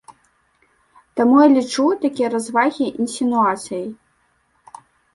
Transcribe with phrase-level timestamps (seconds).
[1.21, 3.89] Таму я лічу такія развагі інсінуацыяй.